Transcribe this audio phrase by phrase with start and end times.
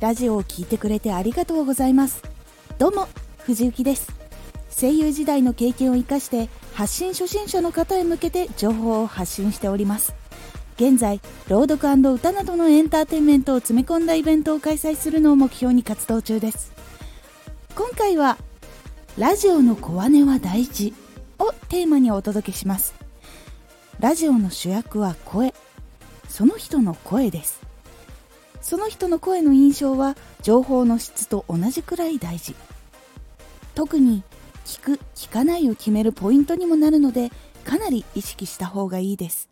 [0.00, 2.22] ラジオを聴いてくれてありがとうございます。
[2.78, 3.08] どうも
[3.40, 4.12] 藤幸です。
[4.70, 10.14] 声優時代の経験を生かして発信初心者の方へ向けて情報を発信しております。
[10.76, 11.74] 現在朗読
[12.12, 16.72] 歌などのエンターテインメントを詰め込んだイベントを開催するのを目標に活動中です。
[17.74, 18.38] 今回は
[19.16, 20.94] ラジオの小姉は大事
[21.40, 22.94] をテーマにお届けします。
[23.98, 25.52] ラジオの主役は声。
[26.28, 27.67] その人の声です。
[28.60, 32.54] その人の声の印象は情報の質と同じくらい大事。
[33.74, 34.22] 特に
[34.64, 37.30] 聞く聞かないを決めるポイントにもなるので
[37.64, 39.48] かなり意識した方がいいです。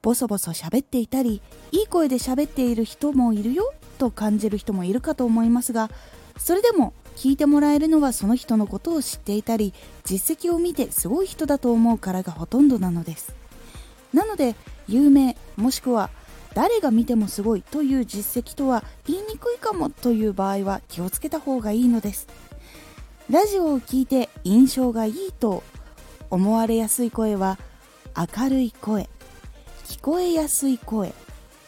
[0.00, 5.90] ボソボソ喋っていたりいい声で喋っている人もいるよと感じる人もいるかと思いますが
[6.38, 9.74] それでも聞いてもらえるのはその人のことを知っていたり
[10.04, 13.34] 実績を見てすごい人だと思うからがほとんどなのです。
[14.14, 14.54] なので
[14.86, 16.10] 有名もしくは
[16.54, 22.26] 誰が見てもすごいという実績とは言いにくいかもという場合は気をつけた方がいいのです。
[23.30, 25.62] ラジオを聴いて印象がいいと
[26.30, 27.58] 思われやすい声は
[28.16, 29.08] 明るい声
[29.84, 31.14] 聞こえやすい声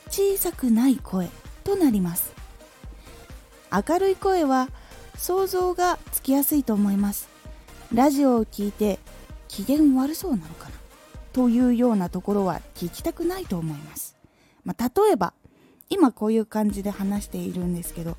[0.09, 1.28] 小さくない声
[1.65, 2.33] となります。
[3.70, 4.69] 明るい声は
[5.17, 7.28] 想像がつきやすいと思います。
[7.94, 8.98] ラジオを聴いて
[9.48, 10.75] 機嫌悪そうなのかな
[11.33, 14.19] というようなところは聞きたくないと思います。
[14.64, 15.33] まあ、例えば
[15.89, 18.16] 今こういう感じで話しているんですけど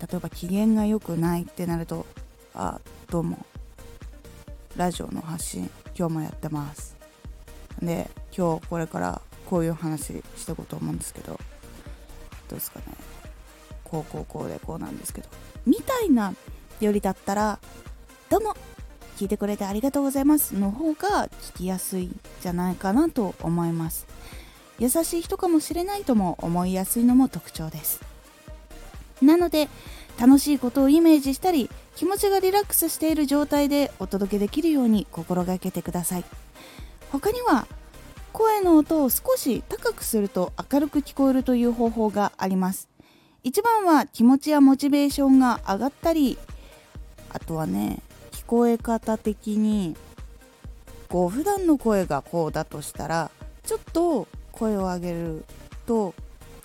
[0.00, 2.06] 例えば機嫌が良くないってなると
[2.54, 3.44] 「あどうも
[4.76, 6.96] ラジオの発信今日もやってます」
[7.80, 11.38] で今日これからこういう話していこうと思うんですけどど
[12.52, 12.84] うですかね。
[13.84, 15.28] こうこうこうでこうなんですけど。
[15.66, 16.34] みたいな
[16.80, 17.58] よりだったら
[18.30, 18.56] 「どうも
[19.18, 24.06] 聞いてくれてありがとうございます」の方が聞きやすいんじゃないかなと思います。
[24.82, 28.00] 優しい人かもしれないとも思いやすいのも特徴です。
[29.22, 29.68] なので
[30.18, 36.24] 楽しいことをイメージしたり気持ちがリラックスしている状態でお届けできるように心がけてください。
[37.12, 37.68] 他には
[38.32, 42.88] 声の音を少し高くすると明るく聞こえるという方法があります。
[43.44, 46.38] 一番は気持ちやモチベーションが上がったり
[47.30, 48.00] あとはね
[48.32, 49.94] 聞こえ方的に
[51.08, 53.30] こう普段の声がこうだとしたら
[53.64, 55.44] ちょっと声を上げる
[55.86, 56.14] と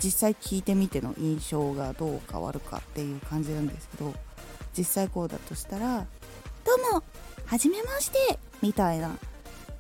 [0.04, 4.14] 実際聞いてみての印象がどう変わるかっていう感じなんですけど
[4.78, 6.06] 実際こうだとしたら
[6.64, 7.04] 「どうも
[7.46, 9.18] はじめまして」みたいな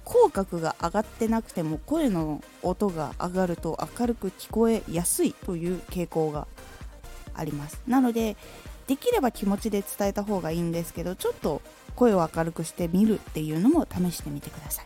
[0.03, 6.47] 口角が上がってなくても声の音が上がると明るく聞こえやすいという傾向が
[7.34, 7.81] あります。
[7.88, 8.38] なので
[8.88, 11.62] できれば気持ちで伝えた方がいいんですけどちょっと
[11.97, 14.85] 声を明るくしてみるっていうのも試してみてください。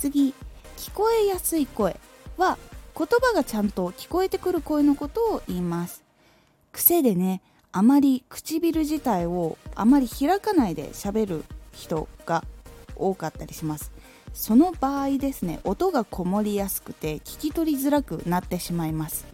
[0.00, 0.34] 次
[0.76, 1.98] 聞こえやすい声
[2.36, 2.58] は
[2.96, 6.02] 言葉がちゃんと聞こえてくる声のことを言います。
[6.72, 7.40] 癖でね
[7.72, 12.44] あまり唇自体をあまり開かないで喋る人が
[12.94, 13.90] 多かったりします。
[14.32, 19.26] その場合ですね音がこもりやすくて聞き取りづらくなってしまいます。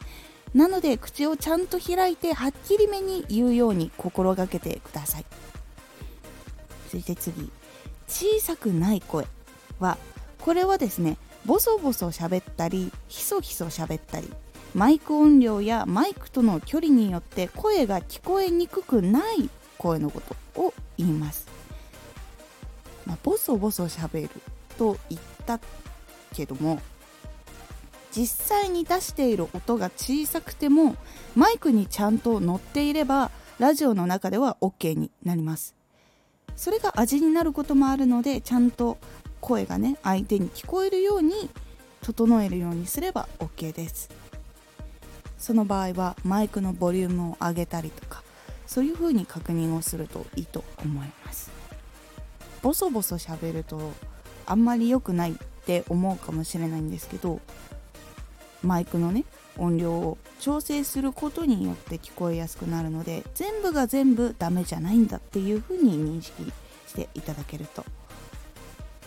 [0.54, 5.24] なので口をちゃんと開いてはっきりめに言うように心がけてください。
[6.86, 7.50] 続いて次
[8.06, 9.26] 小さくない声
[9.80, 9.96] は
[10.40, 14.30] これはですねボソボソ喋ったりひそひそ喋ったり
[14.74, 20.20] マイク音量やマイクとの距離によって声が聞こえにくくない声のこ
[20.54, 21.48] とを言います、
[23.06, 24.30] まあ、ボソボソ喋る
[24.78, 25.60] と言った
[26.34, 26.80] けども
[28.12, 30.96] 実際に出している音が小さくても
[31.34, 35.74] マイクにちゃんと乗っていればラジオの中では OK になります。
[36.56, 38.98] それが味になることもあるのでちゃんと
[39.42, 41.50] 声がね相手に聞こえるように
[42.00, 44.08] 整えるようにすれば OK です。
[45.38, 48.22] その場合はマイクのボリュームを上げたりとか
[48.66, 51.50] そういう風に確認をするといいと思います。
[52.62, 53.92] ボソボソ喋ると
[54.46, 55.34] あんまり良くないっ
[55.66, 57.40] て思うかもしれないんですけど
[58.62, 59.24] マイクのね
[59.58, 66.52] 音量を調整することによって聞こえやすくなるので全部が全部ダメじゃないんだっていう風に認識
[66.86, 67.84] していただけると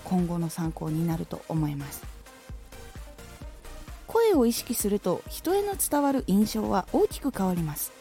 [0.05, 2.03] 今後の参考になると思います。
[4.07, 7.91] 声を意識すると人への伝わる印象は大きく変わります。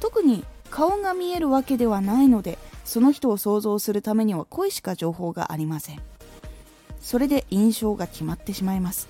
[0.00, 6.00] 特に顔が見えるわけではないのでその人を想像するためには声しか情報がありません。
[7.00, 9.08] それで印象が決まってしまいます。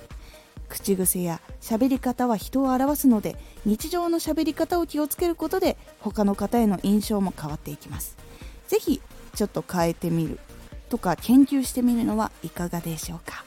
[0.69, 3.37] 口癖や喋り方は人を表すので
[3.67, 8.17] 日常の喋り方を気をつけることで他の方への印象も変わっていきます。
[8.69, 9.01] 是非
[9.35, 10.39] ちょっと変えてみる
[10.93, 13.47] とか研究してみるのはいかがでしょうか。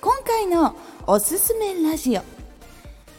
[0.00, 0.76] 今回の
[1.08, 2.22] おすすめラジオ。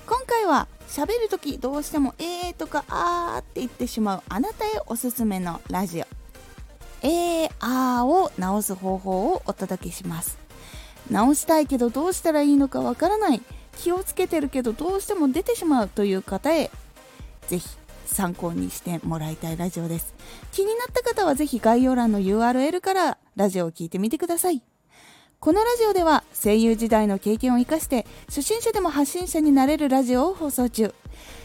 [0.07, 6.05] 今回は喋るときどうしても「えー」とか「あー」って言ってしまうあなたへおすすめのラジオ
[7.05, 10.37] 「えーあー」を直す方法をお届けします。
[11.11, 13.41] 直したいけどどうしたらいいのかわからない。
[13.77, 16.71] 気をつけてるけどどうしても出てしまうという方へ
[17.47, 17.67] ぜひ
[18.07, 20.13] 参考にしてもらいたいラジオです。
[20.51, 24.61] 気になった方はぜひ概要欄の URL からラジオを聴いてみてください。
[25.39, 30.93] このラジオでは声優時代の経験を生かして初心者でも発信者になれるラジオを放送中。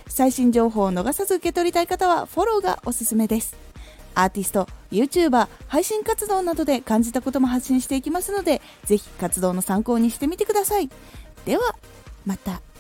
[0.07, 3.57] 最新情報を逃さず受け取りたい方はフォローがおすすめです。
[4.15, 10.91] アーティスト YouTuber 配信活動などで感じたことも発信していきますのでぜひ活動の参考にしてみてください。
[11.45, 11.77] では
[12.25, 12.72] また。